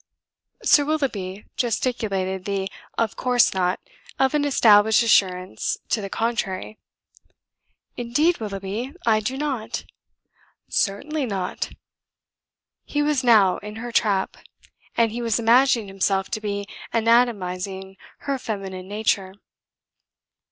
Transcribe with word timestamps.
Sir 0.63 0.83
Willoughby 0.83 1.45
gesticulated 1.57 2.45
the 2.45 2.71
"Of 2.97 3.15
course 3.15 3.53
not" 3.53 3.79
of 4.17 4.33
an 4.33 4.45
established 4.45 5.03
assurance 5.03 5.77
to 5.89 6.01
the 6.01 6.09
contrary. 6.09 6.79
"Indeed, 7.95 8.39
Willoughby, 8.39 8.95
I 9.05 9.19
do 9.19 9.37
not." 9.37 9.83
"Certainly 10.67 11.27
not." 11.27 11.69
He 12.83 13.03
was 13.03 13.23
now 13.23 13.59
in 13.59 13.75
her 13.75 13.91
trap. 13.91 14.37
And 14.97 15.11
he 15.11 15.21
was 15.21 15.37
imagining 15.37 15.87
himself 15.89 16.31
to 16.31 16.41
be 16.41 16.65
anatomizing 16.91 17.95
her 18.21 18.39
feminine 18.39 18.87
nature. 18.87 19.33